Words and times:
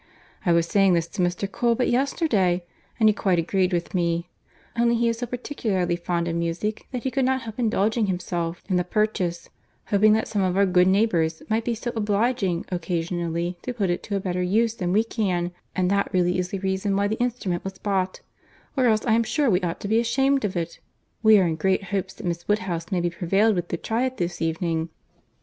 —I 0.47 0.51
was 0.51 0.65
saying 0.65 0.93
this 0.95 1.05
to 1.09 1.21
Mr. 1.21 1.45
Cole 1.51 1.75
but 1.75 1.87
yesterday, 1.87 2.63
and 2.99 3.07
he 3.07 3.13
quite 3.13 3.37
agreed 3.37 3.71
with 3.71 3.93
me; 3.93 4.31
only 4.75 4.95
he 4.95 5.07
is 5.09 5.19
so 5.19 5.27
particularly 5.27 5.95
fond 5.95 6.27
of 6.27 6.35
music 6.35 6.87
that 6.91 7.03
he 7.03 7.11
could 7.11 7.23
not 7.23 7.41
help 7.43 7.59
indulging 7.59 8.07
himself 8.07 8.63
in 8.67 8.77
the 8.77 8.83
purchase, 8.83 9.49
hoping 9.89 10.13
that 10.13 10.27
some 10.27 10.41
of 10.41 10.57
our 10.57 10.65
good 10.65 10.87
neighbours 10.87 11.43
might 11.49 11.63
be 11.63 11.75
so 11.75 11.91
obliging 11.95 12.65
occasionally 12.69 13.59
to 13.61 13.75
put 13.75 13.91
it 13.91 14.01
to 14.01 14.15
a 14.15 14.19
better 14.19 14.41
use 14.41 14.73
than 14.73 14.91
we 14.91 15.03
can; 15.03 15.51
and 15.75 15.91
that 15.91 16.11
really 16.11 16.39
is 16.39 16.49
the 16.49 16.57
reason 16.57 16.95
why 16.95 17.07
the 17.07 17.13
instrument 17.21 17.63
was 17.63 17.77
bought—or 17.77 18.87
else 18.87 19.05
I 19.05 19.13
am 19.13 19.21
sure 19.21 19.51
we 19.51 19.61
ought 19.61 19.79
to 19.81 19.87
be 19.87 19.99
ashamed 19.99 20.43
of 20.43 20.55
it.—We 20.57 21.37
are 21.37 21.45
in 21.45 21.55
great 21.57 21.83
hopes 21.83 22.15
that 22.15 22.25
Miss 22.25 22.47
Woodhouse 22.47 22.91
may 22.91 23.01
be 23.01 23.11
prevailed 23.11 23.53
with 23.55 23.67
to 23.67 23.77
try 23.77 24.05
it 24.07 24.17
this 24.17 24.41
evening." 24.41 24.89